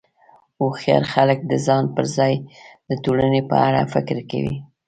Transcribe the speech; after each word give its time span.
هوښیار 0.59 1.03
خلک 1.13 1.39
د 1.45 1.53
ځان 1.65 1.83
پر 1.95 2.05
ځای 2.17 2.33
د 2.89 2.91
ټولنې 3.03 3.41
په 3.49 3.55
اړه 3.67 3.81
فکر 3.93 4.17
کوي. 4.31 4.55